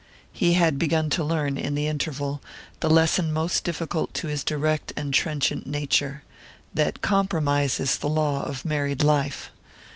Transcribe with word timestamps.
He 0.33 0.53
had 0.53 0.79
begun 0.79 1.11
to 1.11 1.23
learn, 1.23 1.59
in 1.59 1.75
the 1.75 1.85
interval, 1.85 2.41
the 2.79 2.89
lesson 2.89 3.31
most 3.31 3.63
difficult 3.63 4.15
to 4.15 4.25
his 4.29 4.43
direct 4.43 4.91
and 4.97 5.13
trenchant 5.13 5.67
nature: 5.67 6.23
that 6.73 7.03
compromise 7.03 7.79
is 7.79 7.99
the 7.99 8.09
law 8.09 8.41
of 8.43 8.65
married 8.65 9.03
life. 9.03 9.51